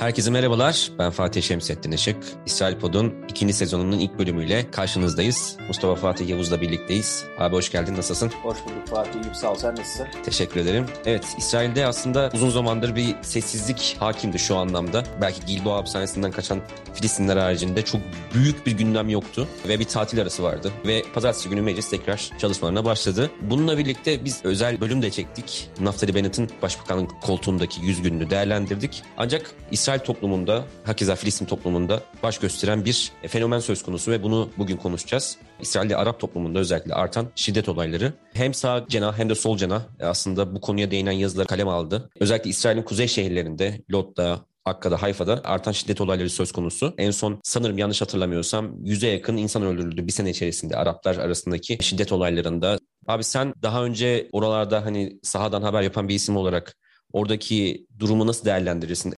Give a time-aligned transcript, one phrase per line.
[0.00, 0.90] Herkese merhabalar.
[0.98, 2.16] Ben Fatih Şemsettin Işık.
[2.46, 5.56] İsrail Pod'un ikinci sezonunun ilk bölümüyle karşınızdayız.
[5.68, 7.24] Mustafa Fatih Yavuz'la birlikteyiz.
[7.38, 7.96] Abi hoş geldin.
[7.96, 8.30] Nasılsın?
[8.42, 9.14] Hoş bulduk Fatih.
[9.14, 9.54] İyiyim sağ ol.
[9.54, 10.06] Sen nasılsın?
[10.24, 10.86] Teşekkür ederim.
[11.06, 15.04] Evet, İsrail'de aslında uzun zamandır bir sessizlik hakimdi şu anlamda.
[15.20, 16.60] Belki Gilboa hapishanesinden kaçan
[16.94, 18.00] Filistinler haricinde çok
[18.34, 19.48] büyük bir gündem yoktu.
[19.68, 20.72] Ve bir tatil arası vardı.
[20.86, 23.30] Ve pazartesi günü meclis tekrar çalışmalarına başladı.
[23.40, 25.70] Bununla birlikte biz özel bölüm de çektik.
[25.80, 29.02] Naftali Bennett'in başbakanlık koltuğundaki 100 gününü değerlendirdik.
[29.16, 34.48] Ancak İsrail İsrail toplumunda, hakeza Filistin toplumunda baş gösteren bir fenomen söz konusu ve bunu
[34.58, 35.36] bugün konuşacağız.
[35.60, 40.54] İsrail'de Arap toplumunda özellikle artan şiddet olayları hem sağ cenah hem de sol cenah aslında
[40.54, 42.10] bu konuya değinen yazıları kalem aldı.
[42.20, 46.94] Özellikle İsrail'in kuzey şehirlerinde, Lod'da, Akka'da, Hayfa'da artan şiddet olayları söz konusu.
[46.98, 52.12] En son sanırım yanlış hatırlamıyorsam yüze yakın insan öldürüldü bir sene içerisinde Araplar arasındaki şiddet
[52.12, 52.78] olaylarında.
[53.06, 56.76] Abi sen daha önce oralarda hani sahadan haber yapan bir isim olarak
[57.12, 59.14] oradaki durumu nasıl değerlendirirsin?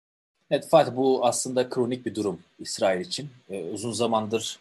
[0.53, 3.31] Evet Fatih bu aslında kronik bir durum İsrail için.
[3.51, 4.59] Ee, uzun zamandır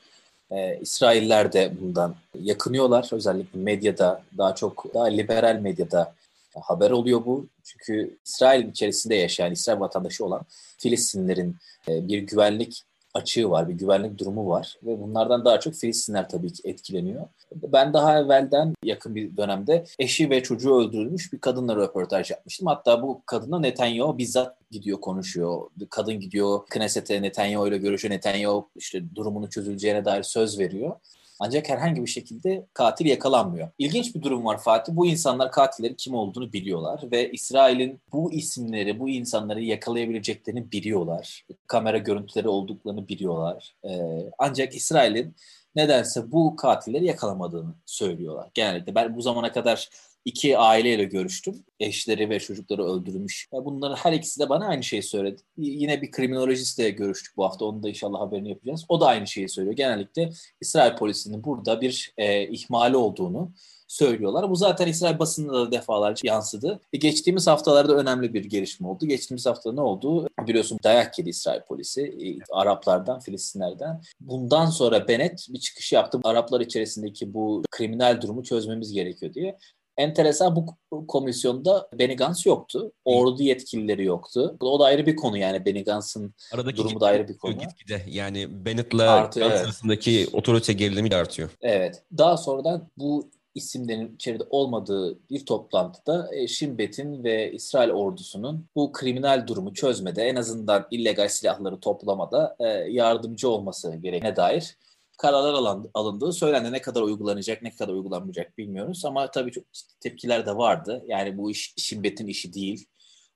[0.51, 3.09] e, İsrailler de bundan yakınıyorlar.
[3.11, 6.13] Özellikle medyada daha çok daha liberal medyada
[6.61, 7.47] haber oluyor bu.
[7.63, 10.41] Çünkü İsrail içerisinde yaşayan İsrail vatandaşı olan
[10.77, 11.55] Filistinlerin
[11.87, 16.53] e, bir güvenlik açığı var, bir güvenlik durumu var ve bunlardan daha çok Filistinler tabii
[16.53, 17.27] ki etkileniyor.
[17.55, 22.67] Ben daha evvelden yakın bir dönemde eşi ve çocuğu öldürülmüş bir kadınla röportaj yapmıştım.
[22.67, 25.61] Hatta bu kadına Netanyahu bizzat gidiyor konuşuyor.
[25.89, 28.13] Kadın gidiyor Knesset'e Netanyahu ile görüşüyor.
[28.13, 30.95] Netanyahu işte durumunu çözüleceğine dair söz veriyor.
[31.43, 33.69] Ancak herhangi bir şekilde katil yakalanmıyor.
[33.77, 34.93] İlginç bir durum var Fatih.
[34.95, 41.45] Bu insanlar katillerin kim olduğunu biliyorlar ve İsrail'in bu isimleri, bu insanları yakalayabileceklerini biliyorlar.
[41.67, 43.75] Kamera görüntüleri olduklarını biliyorlar.
[43.83, 43.89] Ee,
[44.37, 45.35] ancak İsrail'in
[45.75, 48.49] nedense bu katilleri yakalamadığını söylüyorlar.
[48.53, 49.89] Genellikle ben bu zamana kadar
[50.25, 51.63] iki aileyle görüştüm.
[51.79, 53.49] Eşleri ve çocukları öldürülmüş.
[53.53, 55.41] Bunların her ikisi de bana aynı şeyi söyledi.
[55.57, 57.65] Yine bir kriminolojistle görüştük bu hafta.
[57.65, 58.85] Onu da inşallah haberini yapacağız.
[58.89, 59.75] O da aynı şeyi söylüyor.
[59.75, 60.29] Genellikle
[60.61, 63.51] İsrail polisinin burada bir e, ihmali olduğunu
[63.91, 64.49] söylüyorlar.
[64.49, 66.79] Bu zaten İsrail basında da defalarca yansıdı.
[66.93, 69.05] E, geçtiğimiz haftalarda önemli bir gelişme oldu.
[69.05, 70.27] Geçtiğimiz hafta ne oldu?
[70.47, 74.01] Biliyorsun dayak yedi İsrail polisi e, Araplardan, Filistinlerden.
[74.19, 76.19] Bundan sonra Bennett bir çıkış yaptı.
[76.23, 79.57] Araplar içerisindeki bu kriminal durumu çözmemiz gerekiyor diye.
[80.01, 80.65] Enteresan bu
[81.07, 82.91] komisyonda Benny Gantz yoktu.
[83.05, 84.57] Ordu yetkilileri yoktu.
[84.59, 86.33] O da ayrı bir konu yani Benny Gantz'ın
[86.77, 87.57] durumu da ayrı bir konu.
[87.57, 89.51] Gitgide yani Bennett'la Gantz evet.
[89.51, 91.49] arasındaki otorite gerilimi de artıyor.
[91.61, 92.03] Evet.
[92.17, 99.47] Daha sonradan bu isimlerin içeride olmadığı bir toplantıda e, Şimbet'in ve İsrail ordusunun bu kriminal
[99.47, 104.77] durumu çözmede en azından illegal silahları toplamada e, yardımcı olması gerektiğine dair
[105.21, 106.71] kararlar alındığı söylendi.
[106.71, 109.63] Ne kadar uygulanacak, ne kadar uygulanmayacak bilmiyoruz ama tabii çok
[109.99, 111.03] tepkiler de vardı.
[111.07, 112.85] Yani bu iş Şimbet'in işi değil,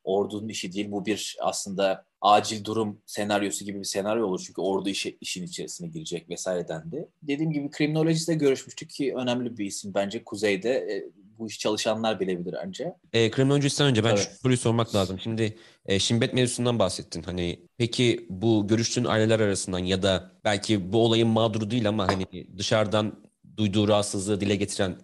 [0.03, 0.91] ordunun işi değil.
[0.91, 4.43] Bu bir aslında acil durum senaryosu gibi bir senaryo olur.
[4.47, 7.07] Çünkü ordu işi, işin içerisine girecek vesaire dendi.
[7.23, 10.69] Dediğim gibi kriminolojistle görüşmüştük ki önemli bir isim bence kuzeyde.
[10.69, 11.05] E,
[11.39, 12.95] bu iş çalışanlar bilebilir önce.
[13.13, 14.29] E, kriminolojisten önce ben evet.
[14.31, 15.19] şu soruyu sormak lazım.
[15.19, 17.23] Şimdi e, Şimbet mevzusundan bahsettin.
[17.23, 22.25] Hani peki bu görüştüğün aileler arasından ya da belki bu olayın mağduru değil ama hani
[22.57, 23.23] dışarıdan
[23.57, 24.95] duyduğu rahatsızlığı dile getiren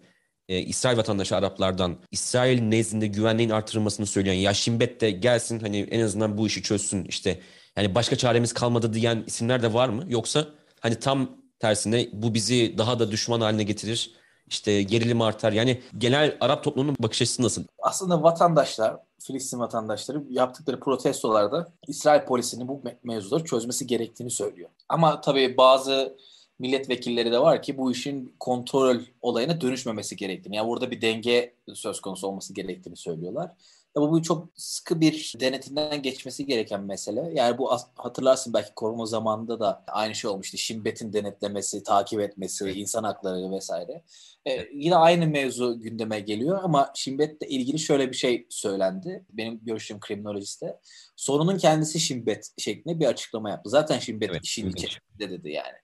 [0.51, 6.01] e, İsrail vatandaşı Araplardan İsrail nezdinde güvenliğin artırılmasını söyleyen ya Şimbet de gelsin hani en
[6.01, 7.39] azından bu işi çözsün işte
[7.77, 10.03] yani başka çaremiz kalmadı diyen isimler de var mı?
[10.07, 10.47] Yoksa
[10.79, 11.29] hani tam
[11.59, 14.11] tersine bu bizi daha da düşman haline getirir
[14.47, 15.51] işte gerilim artar.
[15.51, 17.63] Yani genel Arap toplumunun bakış açısı nasıl?
[17.81, 24.69] Aslında vatandaşlar, Filistin vatandaşları yaptıkları protestolarda İsrail polisinin bu mevzuları çözmesi gerektiğini söylüyor.
[24.89, 26.17] Ama tabii bazı
[26.61, 32.01] milletvekilleri de var ki bu işin kontrol olayına dönüşmemesi gerektiğini, yani burada bir denge söz
[32.01, 33.51] konusu olması gerektiğini söylüyorlar.
[33.95, 37.31] Ama bu çok sıkı bir denetimden geçmesi gereken mesele.
[37.33, 40.57] Yani bu hatırlarsın belki koruma zamanında da aynı şey olmuştu.
[40.57, 44.01] Şimbet'in denetlemesi, takip etmesi, insan hakları vesaire.
[44.47, 49.25] Ee, yine aynı mevzu gündeme geliyor ama Şimbet'le ilgili şöyle bir şey söylendi.
[49.29, 50.79] Benim görüşüm kriminolojiste.
[51.15, 53.69] Sorunun kendisi Şimbet şeklinde bir açıklama yaptı.
[53.69, 55.77] Zaten Şimbet evet, işin içerisinde dedi yani.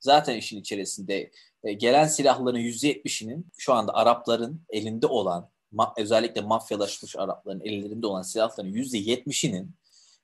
[0.00, 1.30] Zaten işin içerisinde
[1.64, 5.50] e, gelen silahların %70'inin şu anda Arapların elinde olan
[5.98, 9.74] özellikle mafyalaşmış Arapların ellerinde olan silahların %70'inin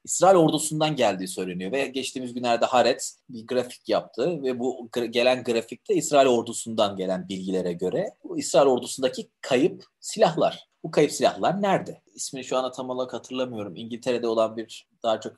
[0.04, 5.94] İsrail ordusundan geldiği söyleniyor ve geçtiğimiz günlerde Haaretz bir grafik yaptı ve bu gelen grafikte
[5.94, 10.68] İsrail ordusundan gelen bilgilere göre İsrail ordusundaki kayıp silahlar.
[10.84, 12.02] Bu kayıp silahlar nerede?
[12.14, 13.76] İsmini şu anda tam olarak hatırlamıyorum.
[13.76, 15.36] İngiltere'de olan bir daha çok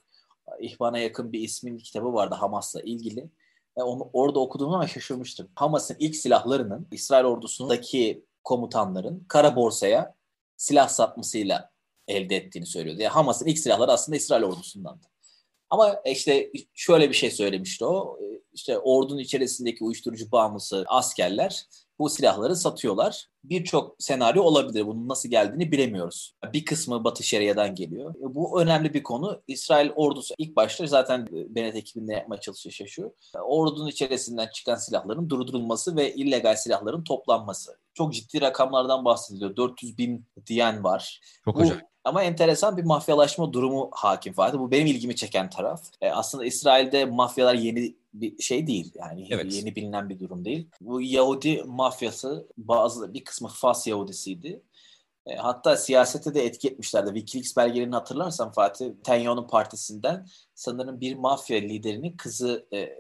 [0.60, 3.31] ihvana yakın bir ismin kitabı vardı Hamas'la ilgili.
[3.79, 5.49] Ve onu orada okuduğumda şaşırmıştım.
[5.55, 10.15] Hamas'ın ilk silahlarının İsrail ordusundaki komutanların kara borsaya
[10.56, 11.71] silah satmasıyla
[12.09, 13.00] elde ettiğini söylüyordu.
[13.00, 15.06] Yani Hamas'ın ilk silahları aslında İsrail ordusundandı.
[15.71, 18.19] Ama işte şöyle bir şey söylemişti o.
[18.53, 21.67] İşte ordunun içerisindeki uyuşturucu bağımlısı askerler
[21.99, 23.26] bu silahları satıyorlar.
[23.44, 24.87] Birçok senaryo olabilir.
[24.87, 26.35] Bunun nasıl geldiğini bilemiyoruz.
[26.52, 28.14] Bir kısmı Batı Şeria'dan geliyor.
[28.20, 29.43] Bu önemli bir konu.
[29.49, 33.11] İsrail ordusu ilk başta zaten Benet ekibinde yapmaya çalışıyor şaşıyor.
[33.43, 37.79] Ordunun içerisinden çıkan silahların durdurulması ve illegal silahların toplanması.
[37.94, 39.56] Çok ciddi rakamlardan bahsediliyor.
[39.56, 41.20] 400 bin diyen var.
[41.44, 41.82] Çok Bu, acayip.
[42.05, 44.58] ama enteresan bir mafyalaşma durumu hakim Fatih.
[44.58, 45.82] Bu benim ilgimi çeken taraf.
[46.00, 48.93] E, aslında İsrail'de mafyalar yeni bir şey değil.
[48.94, 49.52] Yani Evet.
[49.55, 50.69] yeni bilinen bir durum değil.
[50.81, 54.62] Bu Yahudi mafyası bazı bir kısmı Fas Yahudisiydi.
[55.26, 57.08] E, hatta siyasete de etki etmişlerdi.
[57.08, 62.99] Wikileaks belgelerini hatırlarsan Fatih, Netanyahu'nun partisinden sanırım bir mafya liderinin kızı e,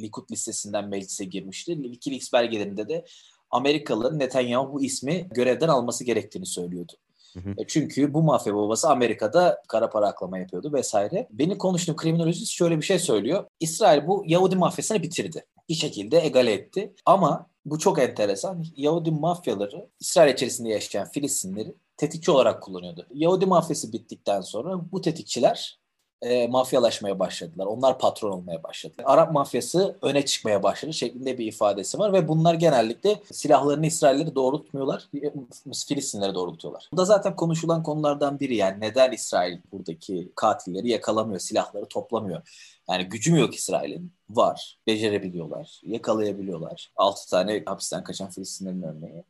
[0.00, 1.82] Likud listesinden meclise girmişti.
[1.82, 3.04] Wikileaks belgelerinde de
[3.50, 6.92] Amerikalıların Netanyahu bu ismi görevden alması gerektiğini söylüyordu.
[7.34, 7.50] Hı hı.
[7.58, 11.28] E, Çünkü bu mafya babası Amerika'da kara para aklama yapıyordu vesaire.
[11.30, 13.44] Benim konuştuğum kriminolojist şöyle bir şey söylüyor.
[13.60, 15.44] İsrail bu Yahudi mafyasını bitirdi.
[15.68, 16.94] Bir şekilde egale etti.
[17.06, 18.64] Ama bu çok enteresan.
[18.76, 23.06] Yahudi mafyaları İsrail içerisinde yaşayan Filistinleri tetikçi olarak kullanıyordu.
[23.14, 25.79] Yahudi mafyası bittikten sonra bu tetikçiler
[26.22, 27.66] e, mafyalaşmaya başladılar.
[27.66, 28.94] Onlar patron olmaya başladı.
[29.04, 35.08] Arap mafyası öne çıkmaya başladı şeklinde bir ifadesi var ve bunlar genellikle silahlarını İsrail'leri doğrultmuyorlar,
[35.88, 36.88] Filistinlere doğrultuyorlar.
[36.92, 42.42] Bu da zaten konuşulan konulardan biri yani neden İsrail buradaki katilleri yakalamıyor, silahları toplamıyor.
[42.90, 44.12] Yani gücü mü yok İsrail'in?
[44.30, 44.78] Var.
[44.86, 45.80] Becerebiliyorlar.
[45.84, 46.92] Yakalayabiliyorlar.
[46.96, 49.24] 6 tane hapisten kaçan Filistinlerin örneği.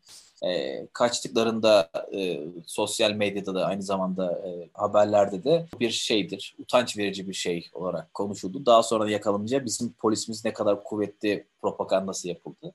[0.45, 6.57] E, kaçtıklarında e, sosyal medyada da aynı zamanda e, haberlerde de bir şeydir.
[6.59, 8.67] Utanç verici bir şey olarak konuşuldu.
[8.67, 12.75] Daha sonra yakalanınca bizim polisimiz ne kadar kuvvetli propagandası yapıldı.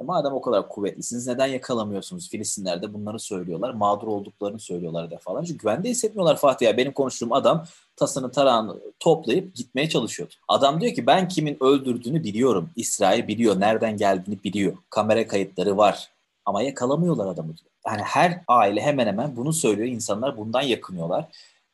[0.00, 2.30] E, madem o kadar kuvvetlisiniz neden yakalamıyorsunuz?
[2.30, 3.74] Filistinler de bunları söylüyorlar.
[3.74, 5.54] Mağdur olduklarını söylüyorlar defalarca.
[5.54, 6.76] Güvende hissetmiyorlar Fatih ya.
[6.76, 7.64] Benim konuştuğum adam
[7.96, 10.34] tasını tarağını toplayıp gitmeye çalışıyordu.
[10.48, 12.70] Adam diyor ki ben kimin öldürdüğünü biliyorum.
[12.76, 13.60] İsrail biliyor.
[13.60, 14.76] Nereden geldiğini biliyor.
[14.90, 16.13] Kamera kayıtları var.
[16.44, 17.54] Ama yakalamıyorlar adamı.
[17.86, 19.88] Yani her aile hemen hemen bunu söylüyor.
[19.88, 21.28] İnsanlar bundan yakınıyorlar.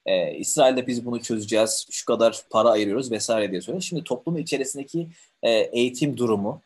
[0.07, 1.87] Ee, İsrail'de biz bunu çözeceğiz.
[1.91, 3.83] Şu kadar para ayırıyoruz vesaire diye söylüyor.
[3.83, 5.09] Şimdi toplumun içerisindeki
[5.43, 6.61] e, eğitim durumu,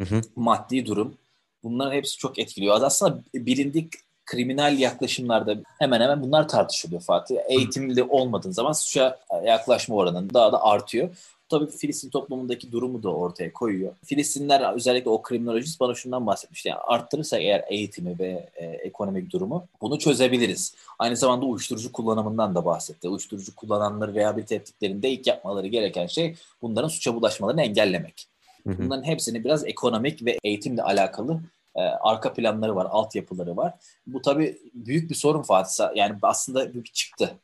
[0.00, 0.20] Hı hı.
[0.36, 1.14] maddi durum
[1.62, 2.82] bunların hepsi çok etkiliyor.
[2.82, 3.92] Aslında bilindik
[4.26, 7.36] kriminal yaklaşımlarda hemen hemen bunlar tartışılıyor Fatih.
[7.48, 11.08] Eğitimli olmadığın zaman suça yaklaşma oranın daha da artıyor.
[11.48, 13.92] Tabii Filistin toplumundaki durumu da ortaya koyuyor.
[14.04, 16.68] Filistinler özellikle o kriminolojist bana şundan bahsetmişti.
[16.68, 20.74] Yani arttırırsak eğer eğitimi ve e, ekonomik durumu bunu çözebiliriz.
[20.98, 23.08] Aynı zamanda uyuşturucu kullanımından da bahsetti.
[23.08, 28.28] Uyuşturucu kullananları rehabilite ettiklerinde ilk yapmaları gereken şey bunların suça bulaşmalarını engellemek.
[28.66, 31.40] Bunların hepsini biraz ekonomik ve eğitimle alakalı
[31.76, 33.74] e, arka planları var, altyapıları var.
[34.06, 35.84] Bu tabii büyük bir sorun Fatih.
[35.94, 37.34] Yani aslında bir çıktı.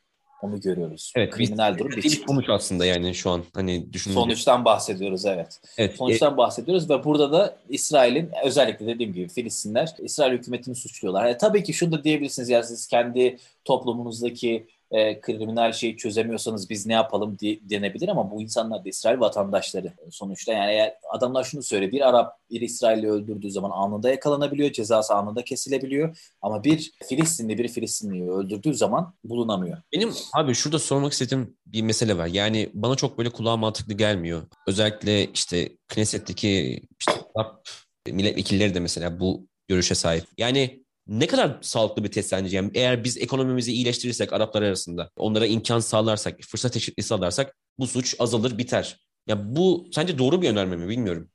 [0.42, 1.12] Onu görüyoruz.
[1.16, 4.20] Evet, Kriminal durum bir sonuç aslında yani şu an hani düşününce.
[4.20, 5.60] Sonuçtan bahsediyoruz evet.
[5.78, 5.96] Evet.
[5.96, 11.26] Sonuçtan bahsediyoruz ve burada da İsrail'in özellikle dediğim gibi Filistinler İsrail hükümetini suçluyorlar.
[11.26, 16.86] E, tabii ki şunu da diyebilirsiniz ya siz kendi toplumunuzdaki e, kriminal şeyi çözemiyorsanız biz
[16.86, 20.52] ne yapalım diye, denebilir ama bu insanlar da İsrail vatandaşları sonuçta.
[20.52, 25.44] Yani eğer adamlar şunu söylüyor bir Arap bir İsrailli öldürdüğü zaman anında yakalanabiliyor, cezası anında
[25.44, 26.18] kesilebiliyor.
[26.42, 29.78] Ama bir Filistinli bir Filistinliyi öldürdüğü zaman bulunamıyor.
[29.92, 32.26] Benim abi şurada sormak istediğim bir mesele var.
[32.26, 34.42] Yani bana çok böyle kulağa mantıklı gelmiyor.
[34.66, 37.68] Özellikle işte Knesset'teki işte Arap
[38.08, 40.24] milletvekilleri de mesela bu görüşe sahip.
[40.38, 42.56] Yani ne kadar sağlıklı bir test sence?
[42.56, 48.16] Yani eğer biz ekonomimizi iyileştirirsek Araplar arasında, onlara imkan sağlarsak, fırsat eşitliği sağlarsak bu suç
[48.18, 49.00] azalır, biter.
[49.26, 51.28] Ya bu sence doğru bir önerme mi bilmiyorum.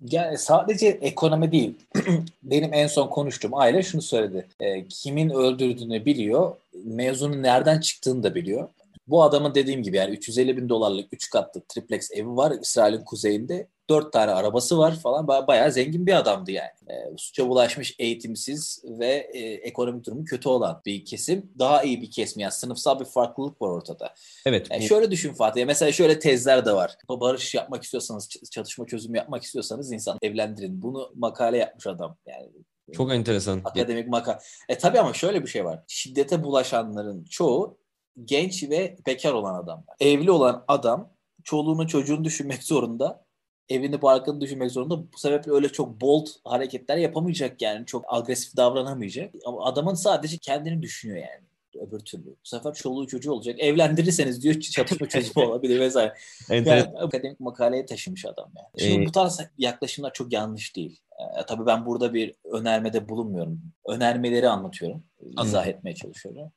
[0.00, 1.74] Yani sadece ekonomi değil.
[2.42, 4.46] Benim en son konuştuğum aile şunu söyledi.
[4.60, 8.68] E, kimin öldürdüğünü biliyor, mezunun nereden çıktığını da biliyor.
[9.06, 13.68] Bu adamın dediğim gibi yani 350 bin dolarlık 3 katlı triplex evi var İsrail'in kuzeyinde.
[13.90, 15.24] 4 tane arabası var falan.
[15.26, 16.68] Ba- bayağı zengin bir adamdı yani.
[16.90, 21.50] E, suça bulaşmış, eğitimsiz ve e, ekonomik durumu kötü olan bir kesim.
[21.58, 24.14] Daha iyi bir kesim yani sınıfsal bir farklılık var ortada.
[24.46, 24.66] Evet.
[24.70, 25.66] Yani bu- şöyle düşün Fatih.
[25.66, 26.96] Mesela şöyle tezler de var.
[27.08, 30.82] Barış yapmak istiyorsanız, çatışma çözümü yapmak istiyorsanız insan evlendirin.
[30.82, 32.16] Bunu makale yapmış adam.
[32.26, 32.48] Yani
[32.92, 33.60] çok enteresan.
[33.64, 34.38] akademik makale.
[34.68, 35.82] E tabii ama şöyle bir şey var.
[35.88, 37.78] Şiddete bulaşanların çoğu
[38.24, 39.96] genç ve bekar olan adamlar.
[40.00, 41.12] Evli olan adam
[41.44, 43.24] çoluğunu çocuğunu düşünmek zorunda.
[43.68, 45.12] Evini barkını düşünmek zorunda.
[45.12, 47.86] Bu sebeple öyle çok bold hareketler yapamayacak yani.
[47.86, 49.34] Çok agresif davranamayacak.
[49.46, 51.44] Ama adamın sadece kendini düşünüyor yani
[51.80, 52.26] öbür türlü.
[52.26, 53.60] Bu sefer çoluğu çocuğu olacak.
[53.60, 56.14] Evlendirirseniz diyor çatışma çözümü olabilir vesaire.
[56.50, 58.88] Yani akademik makaleye taşımış adam yani.
[58.88, 61.00] Şimdi Ee, bu tarz yaklaşımlar çok yanlış değil.
[61.20, 63.62] Ee, tabii ben burada bir önermede bulunmuyorum.
[63.88, 65.04] Önermeleri anlatıyorum.
[65.44, 66.52] izah etmeye çalışıyorum.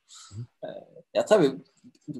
[0.64, 0.68] Ee,
[1.18, 1.52] ya tabii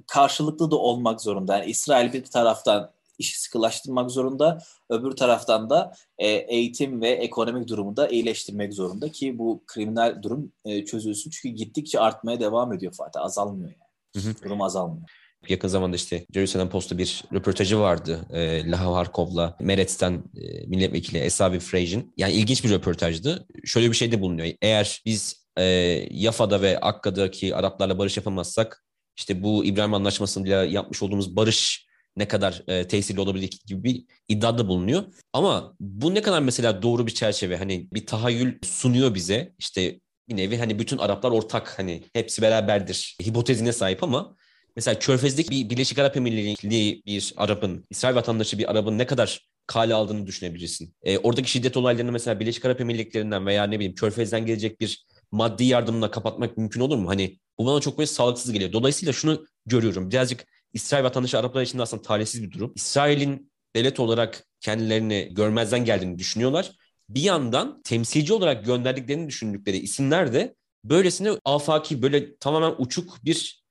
[0.07, 1.57] karşılıklı da olmak zorunda.
[1.57, 4.59] Yani İsrail bir taraftan işi sıkılaştırmak zorunda.
[4.90, 10.52] Öbür taraftan da e, eğitim ve ekonomik durumu da iyileştirmek zorunda ki bu kriminal durum
[10.64, 11.31] e, çözülsün.
[11.31, 13.21] Çünkü gittikçe artmaya devam ediyor Fatih.
[13.21, 14.25] Azalmıyor yani.
[14.25, 14.35] Hı hı.
[14.45, 15.09] Durum azalmıyor.
[15.49, 18.26] Yakın zamanda işte Jerusalem Post'ta bir röportajı vardı.
[18.33, 22.12] E, Lahav Harkov'la Meret'ten e, milletvekili Esavi Frejin.
[22.17, 23.47] Yani ilginç bir röportajdı.
[23.64, 24.49] Şöyle bir şey de bulunuyor.
[24.62, 25.64] Eğer biz e,
[26.11, 28.85] Yafa'da ve Akka'daki Araplarla barış yapamazsak
[29.18, 34.68] işte bu İbrahim Anlaşması'yla yapmış olduğumuz barış ne kadar e, tesirli olabilir gibi bir iddiada
[34.68, 35.04] bulunuyor.
[35.32, 40.37] Ama bu ne kadar mesela doğru bir çerçeve hani bir tahayyül sunuyor bize işte bir
[40.37, 44.37] nevi hani bütün Araplar ortak hani hepsi beraberdir hipotezine sahip ama
[44.76, 49.94] mesela Körfez'deki bir Birleşik Arap Emirlikli bir Arap'ın, İsrail vatandaşı bir Arap'ın ne kadar kale
[49.94, 50.94] aldığını düşünebilirsin.
[51.02, 55.64] E, oradaki şiddet olaylarını mesela Birleşik Arap Emirlikleri'nden veya ne bileyim Körfez'den gelecek bir maddi
[55.64, 57.08] yardımla kapatmak mümkün olur mu?
[57.08, 58.73] Hani bu bana çok böyle sağlıksız geliyor.
[58.73, 60.11] Dolayısıyla şunu görüyorum.
[60.11, 62.73] Birazcık İsrail vatandaşı Araplar için aslında talihsiz bir durum.
[62.75, 66.73] İsrail'in devlet olarak kendilerini görmezden geldiğini düşünüyorlar.
[67.09, 73.65] Bir yandan temsilci olarak gönderdiklerini düşündükleri isimler de böylesine afaki böyle tamamen uçuk bir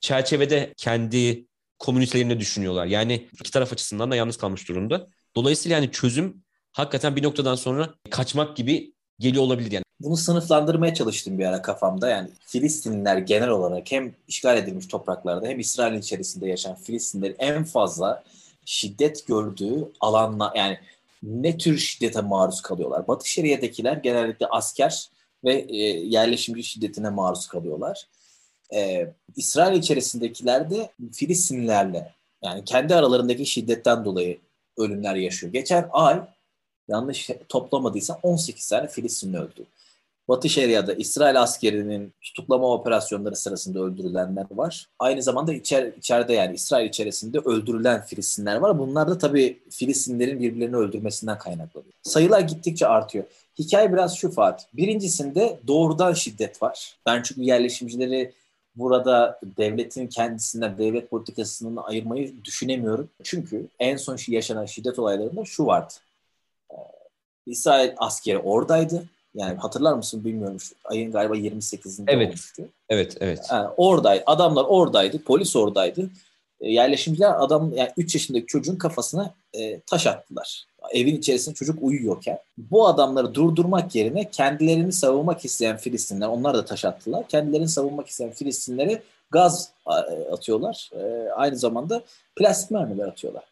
[0.00, 1.46] çerçevede kendi
[1.78, 2.86] komünitelerini düşünüyorlar.
[2.86, 5.08] Yani iki taraf açısından da yalnız kalmış durumda.
[5.36, 8.93] Dolayısıyla yani çözüm hakikaten bir noktadan sonra kaçmak gibi
[9.24, 9.84] geliyor olabilir yani.
[10.00, 12.08] Bunu sınıflandırmaya çalıştım bir ara kafamda.
[12.08, 18.24] Yani Filistinliler genel olarak hem işgal edilmiş topraklarda hem İsrail içerisinde yaşayan Filistinlerin en fazla
[18.64, 20.78] şiddet gördüğü alanla yani
[21.22, 23.08] ne tür şiddete maruz kalıyorlar?
[23.08, 25.08] Batı Şeria'dakiler genellikle asker
[25.44, 28.06] ve e, yerleşimci şiddetine maruz kalıyorlar.
[28.74, 32.12] E, İsrail içerisindekiler de Filistinlilerle
[32.42, 34.38] yani kendi aralarındaki şiddetten dolayı
[34.76, 35.52] ölümler yaşıyor.
[35.52, 36.20] Geçen ay
[36.88, 39.66] yanlış toplamadıysa 18 tane Filistinli öldü.
[40.28, 44.88] Batı Şeria'da İsrail askerinin tutuklama operasyonları sırasında öldürülenler var.
[44.98, 48.78] Aynı zamanda içer, içeride yani İsrail içerisinde öldürülen Filistinler var.
[48.78, 51.92] Bunlar da tabii Filistinlerin birbirlerini öldürmesinden kaynaklanıyor.
[52.02, 53.24] Sayılar gittikçe artıyor.
[53.58, 54.64] Hikaye biraz şu Fatih.
[54.74, 56.96] Birincisinde doğrudan şiddet var.
[57.06, 58.32] Ben çünkü yerleşimcileri
[58.76, 63.08] burada devletin kendisinden, devlet politikasından ayırmayı düşünemiyorum.
[63.22, 65.94] Çünkü en son yaşanan şiddet olaylarında şu vardı.
[67.46, 70.60] İsrail askeri oradaydı yani hatırlar mısın bilmiyorum.
[70.60, 72.28] Şu ayın galiba 28'inde evet.
[72.28, 72.62] olmuştu.
[72.88, 73.40] Evet, evet.
[73.50, 74.22] Yani oradaydı.
[74.26, 75.18] Adamlar oradaydı.
[75.18, 76.10] Polis oradaydı.
[76.60, 80.66] E, yerleşimciler adam yani 3 yaşındaki çocuğun kafasına e, taş attılar.
[80.92, 82.38] Evin içerisinde çocuk uyuyorken.
[82.58, 87.28] Bu adamları durdurmak yerine kendilerini savunmak isteyen Filistinler, onlar da taş attılar.
[87.28, 89.92] Kendilerini savunmak isteyen Filistinlere gaz e,
[90.32, 90.90] atıyorlar.
[90.92, 92.02] E, aynı zamanda
[92.36, 93.44] plastik mermiler atıyorlar.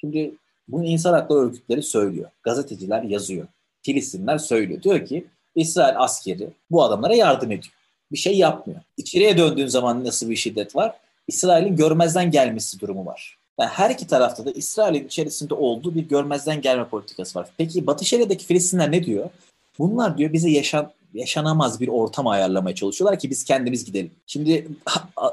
[0.00, 0.34] Şimdi
[0.72, 2.30] bunu insan hakları örgütleri söylüyor.
[2.42, 3.46] Gazeteciler yazıyor.
[3.82, 4.82] Filistinler söylüyor.
[4.82, 7.74] Diyor ki İsrail askeri bu adamlara yardım ediyor.
[8.12, 8.80] Bir şey yapmıyor.
[8.96, 10.96] İçeriye döndüğün zaman nasıl bir şiddet var?
[11.28, 13.38] İsrail'in görmezden gelmesi durumu var.
[13.60, 17.48] Yani her iki tarafta da İsrail'in içerisinde olduğu bir görmezden gelme politikası var.
[17.58, 19.30] Peki Batı Şeria'daki Filistinler ne diyor?
[19.78, 24.10] Bunlar diyor bize yaşan yaşanamaz bir ortam ayarlamaya çalışıyorlar ki biz kendimiz gidelim.
[24.26, 24.68] Şimdi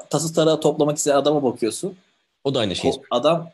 [0.09, 1.95] tası tarağı toplamak isteyen adama bakıyorsun.
[2.43, 2.91] O da aynı şey.
[3.11, 3.49] Adam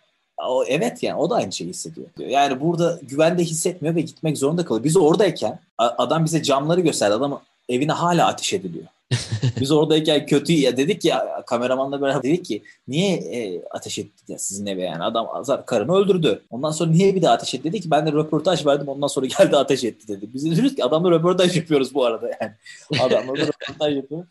[0.50, 2.08] o, evet yani o da aynı şeyi hissediyor.
[2.20, 4.84] Yani burada güvende hissetmiyor ve gitmek zorunda kalıyor.
[4.84, 7.14] Biz oradayken adam bize camları gösterdi.
[7.14, 8.86] Adam evine hala ateş ediliyor.
[9.60, 11.14] Biz oradayken kötü ya dedik ki
[11.46, 15.28] kameramanla beraber dedik ki niye e, ateş etti ya sizin eve yani adam
[15.66, 16.42] karını öldürdü.
[16.50, 19.26] Ondan sonra niye bir daha ateş etti dedi ki ben de röportaj verdim ondan sonra
[19.40, 20.30] geldi ateş etti dedi.
[20.34, 22.52] Biz de diyoruz ki adamla röportaj yapıyoruz bu arada yani.
[23.04, 24.26] Adamla röportaj yapıyor.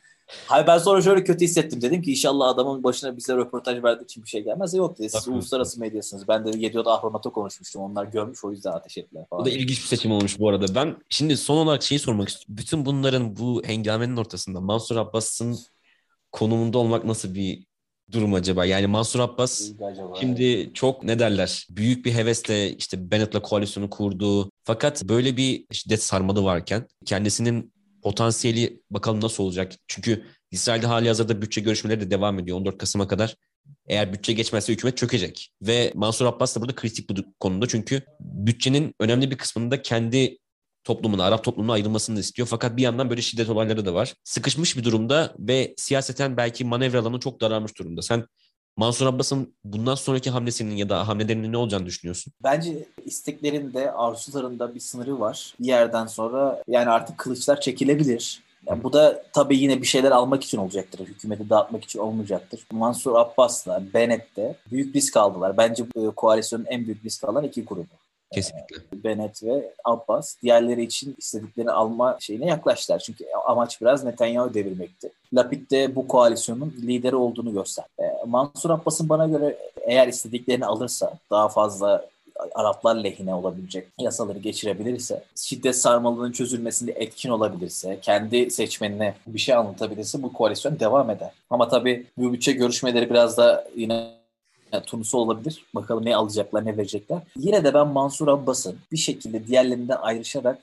[0.47, 1.83] Hayır ben sonra şöyle kötü hissettim.
[1.83, 4.75] Dedim ki inşallah adamın başına bize röportaj verdiği için bir şey gelmez.
[4.75, 5.11] Yok dedi.
[5.11, 6.29] Siz uluslararası medyasınız.
[6.29, 7.83] Ben de Yedio'da Ahromat'a konuşmuştum.
[7.83, 9.43] Onlar görmüş o yüzden ateş ettiler falan.
[9.43, 10.75] O da ilginç bir seçim olmuş bu arada.
[10.75, 12.57] Ben şimdi son olarak şeyi sormak istiyorum.
[12.59, 15.59] Bütün bunların bu hengamenin ortasında Mansur Abbas'ın
[16.33, 17.67] konumunda olmak nasıl bir
[18.13, 18.65] durum acaba?
[18.65, 19.71] Yani Mansur Abbas
[20.21, 24.51] şimdi çok ne derler büyük bir hevesle işte Bennett'la koalisyonu kurdu.
[24.65, 27.72] Fakat böyle bir şiddet sarmalı varken kendisinin
[28.03, 29.73] potansiyeli bakalım nasıl olacak.
[29.89, 33.37] Çünkü İsrail'de hali hazırda bütçe görüşmeleri de devam ediyor 14 Kasım'a kadar.
[33.87, 35.53] Eğer bütçe geçmezse hükümet çökecek.
[35.63, 37.69] Ve Mansur Abbas da burada kritik bir konuda.
[37.69, 40.39] Çünkü bütçenin önemli bir kısmını da kendi
[40.85, 42.49] toplumuna, Arap toplumuna ayrılmasını istiyor.
[42.49, 44.15] Fakat bir yandan böyle şiddet olayları da var.
[44.25, 48.03] Sıkışmış bir durumda ve siyaseten belki manevra alanı çok daralmış durumda.
[48.03, 48.27] Sen
[48.77, 52.33] Mansur Abbas'ın bundan sonraki hamlesinin ya da hamlelerinin ne olacağını düşünüyorsun?
[52.45, 55.55] Bence isteklerinde, arzularında bir sınırı var.
[55.61, 58.43] Bir yerden sonra yani artık kılıçlar çekilebilir.
[58.67, 61.07] Yani bu da tabii yine bir şeyler almak için olacaktır.
[61.07, 62.61] Hükümeti dağıtmak için olmayacaktır.
[62.73, 65.57] Mansur Abbas'la Bennett de büyük risk aldılar.
[65.57, 67.87] Bence bu koalisyonun en büyük risk alan iki grubu.
[68.35, 68.77] Kesinlikle.
[69.05, 72.99] Bennett ve Abbas diğerleri için istediklerini alma şeyine yaklaştılar.
[72.99, 75.11] Çünkü amaç biraz Netanyahu devirmekti.
[75.35, 77.85] Lapid de bu koalisyonun lideri olduğunu göster.
[78.01, 82.13] Ee, Mansur Abbas'ın bana göre eğer istediklerini alırsa daha fazla
[82.55, 90.23] Araplar lehine olabilecek yasaları geçirebilirse, şiddet sarmalının çözülmesinde etkin olabilirse, kendi seçmenine bir şey anlatabilirse
[90.23, 91.31] bu koalisyon devam eder.
[91.51, 94.22] Ama tabii bu bütçe görüşmeleri biraz da yine
[94.81, 95.67] Tunus'u olabilir.
[95.75, 97.19] Bakalım ne alacaklar, ne verecekler.
[97.37, 100.59] Yine de ben Mansur Abbas'ın bir şekilde diğerlerinden ayrışarak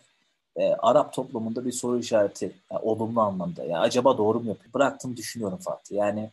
[0.56, 3.64] e, Arap toplumunda bir soru işareti yani olumlu anlamda.
[3.64, 4.74] Yani acaba doğru mu yapıyor?
[4.74, 5.96] Bıraktım düşünüyorum Fatih.
[5.96, 6.30] Yani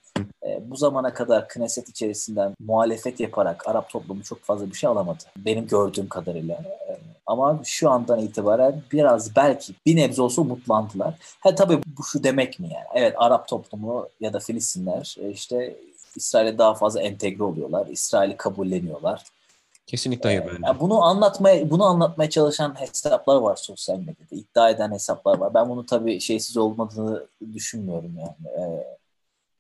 [0.47, 5.25] e, bu zamana kadar Knesset içerisinden muhalefet yaparak Arap toplumu çok fazla bir şey alamadı.
[5.37, 6.55] Benim gördüğüm kadarıyla.
[6.55, 11.15] E, ama şu andan itibaren biraz belki bir nebze olsa umutlandılar.
[11.41, 12.87] Ha tabii bu şu demek mi yani?
[12.95, 15.77] Evet Arap toplumu ya da Filistinler e, işte
[16.17, 17.87] İsrail'e daha fazla entegre oluyorlar.
[17.87, 19.25] İsrail'i kabulleniyorlar.
[19.87, 20.63] Kesinlikle hayır bence.
[20.65, 24.17] Yani bunu anlatmaya bunu anlatmaya çalışan hesaplar var sosyal medyada.
[24.31, 25.55] İddia eden hesaplar var.
[25.55, 28.55] Ben bunu tabii şeysiz olmadığını düşünmüyorum yani.
[28.59, 28.85] E,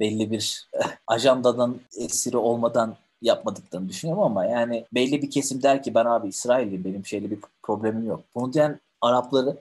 [0.01, 0.69] belli bir
[1.07, 6.85] ajandadan esiri olmadan yapmadıklarını düşünüyorum ama yani belli bir kesim der ki ben abi İsrail'im
[6.85, 8.25] benim şeyle bir problemim yok.
[8.35, 9.57] Bunu diyen Arapları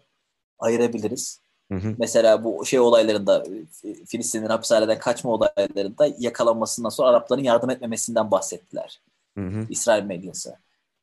[0.59, 1.39] ayırabiliriz.
[1.71, 1.95] Hı hı.
[1.97, 3.45] Mesela bu şey olaylarında
[4.05, 9.01] Filistin'in hapishaneden kaçma olaylarında yakalanmasından sonra Arapların yardım etmemesinden bahsettiler.
[9.37, 9.65] Hı hı.
[9.69, 10.57] İsrail medyası.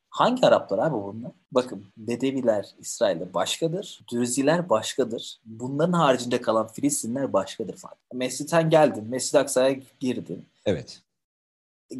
[0.09, 1.31] Hangi Araplar abi bunlar?
[1.51, 4.01] Bakın Bedeviler İsrail'de başkadır.
[4.11, 5.39] Dürziler başkadır.
[5.45, 7.95] Bunların haricinde kalan Filistinler başkadır falan.
[8.13, 9.07] Mescid'den geldin.
[9.09, 10.45] Mescid Aksa'ya girdin.
[10.65, 11.01] Evet.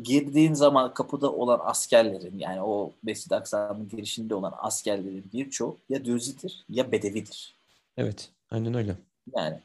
[0.04, 6.66] Girdiğin zaman kapıda olan askerlerin yani o Mescid Aksa'nın girişinde olan askerlerin birçoğu ya Dürzidir
[6.70, 7.56] ya Bedevidir.
[7.98, 8.30] Evet.
[8.54, 8.96] Aynen öyle.
[9.36, 9.60] Yani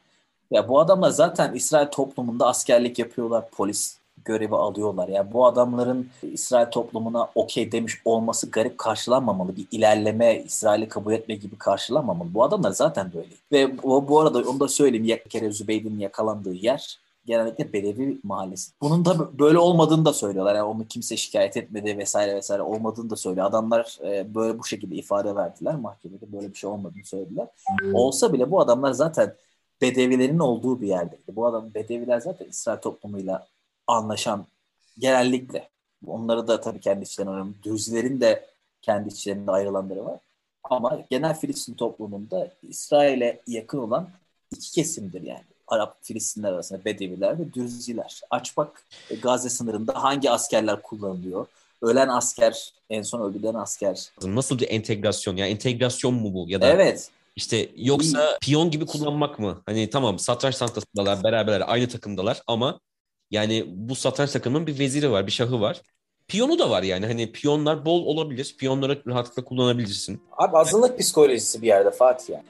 [0.51, 3.49] ya bu adamlar zaten İsrail toplumunda askerlik yapıyorlar.
[3.49, 5.07] Polis görevi alıyorlar.
[5.07, 9.55] Yani bu adamların İsrail toplumuna okey demiş olması garip karşılanmamalı.
[9.55, 12.33] Bir ilerleme, İsrail'i kabul etme gibi karşılanmamalı.
[12.33, 13.29] Bu adamlar zaten böyle.
[13.51, 15.21] Ve bu, bu arada onu da söyleyeyim.
[15.25, 18.71] Bir kere Zübeyd'in yakalandığı yer genellikle Belevi mahallesi.
[18.81, 20.55] Bunun da böyle olmadığını da söylüyorlar.
[20.55, 23.45] Yani onu kimse şikayet etmedi vesaire vesaire olmadığını da söylüyor.
[23.47, 26.31] Adamlar e, böyle bu şekilde ifade verdiler mahkemede.
[26.33, 27.47] Böyle bir şey olmadığını söylediler.
[27.93, 29.35] Olsa bile bu adamlar zaten
[29.81, 31.35] Bedevilerin olduğu bir yerdeydi.
[31.35, 33.47] Bu adam Bedeviler zaten İsrail toplumuyla
[33.87, 34.45] anlaşan
[34.99, 35.69] genellikle.
[36.07, 37.63] Onları da tabii kendi içlerinde önemli.
[37.63, 38.45] Dürzilerin de
[38.81, 40.19] kendi içlerinde ayrılanları var.
[40.63, 44.09] Ama genel Filistin toplumunda İsrail'e yakın olan
[44.51, 45.48] iki kesimdir yani.
[45.69, 48.21] Arap Filistinler arasında Bedeviler ve Dürziler.
[48.29, 51.45] Aç bak e, Gazze sınırında hangi askerler kullanılıyor?
[51.81, 54.11] Ölen asker, en son öldürülen asker.
[54.23, 55.37] Nasıl bir entegrasyon?
[55.37, 56.45] Yani entegrasyon mu bu?
[56.49, 57.09] Ya da evet.
[57.35, 59.61] İşte yoksa piyon gibi kullanmak mı?
[59.65, 62.79] Hani tamam satranç santasındalar, beraber aynı takımdalar ama
[63.31, 65.81] yani bu satranç takımının bir veziri var, bir şahı var.
[66.29, 67.05] Piyonu da var yani.
[67.05, 68.55] Hani piyonlar bol olabilir.
[68.57, 70.21] Piyonları rahatlıkla kullanabilirsin.
[70.37, 72.43] Abi azınlık psikolojisi bir yerde Fatih yani.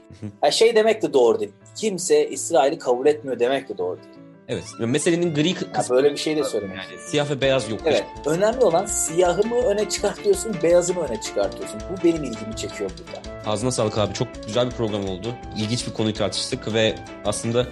[0.44, 1.52] yani şey demek de doğru değil.
[1.76, 4.16] Kimse İsrail'i kabul etmiyor demek de doğru değil.
[4.48, 4.64] Evet.
[4.80, 5.96] Meselenin gri kısmı.
[5.96, 6.78] böyle bir şey de söylemek.
[6.78, 7.80] Yani siyah ve beyaz yok.
[7.86, 8.06] Evet.
[8.26, 11.80] Önemli olan siyahı mı öne çıkartıyorsun, beyazı mı öne çıkartıyorsun.
[11.92, 13.50] Bu benim ilgimi çekiyor burada.
[13.52, 14.14] Ağzına sağlık abi.
[14.14, 15.28] Çok güzel bir program oldu.
[15.58, 17.66] İlginç bir konuyu tartıştık ve aslında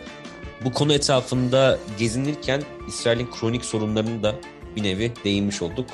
[0.66, 4.36] bu konu etrafında gezinirken İsrail'in kronik sorunlarını da
[4.78, 5.88] bir nevi değinmiş olduk.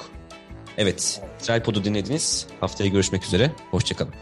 [0.77, 2.47] Evet, İsrail Pod'u dinlediniz.
[2.59, 3.51] Haftaya görüşmek üzere.
[3.71, 4.13] Hoşçakalın.